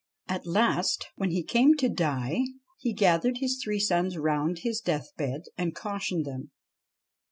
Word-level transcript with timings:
At 0.27 0.47
last, 0.47 1.09
when 1.15 1.29
he 1.29 1.43
came 1.43 1.75
to 1.77 1.87
die, 1.87 2.41
he 2.79 2.91
gathered 2.91 3.37
his 3.37 3.61
three 3.63 3.77
sons 3.79 4.17
round 4.17 4.61
his 4.63 4.81
deathbed 4.81 5.43
and 5.59 5.75
cautioned 5.75 6.25
them. 6.25 6.49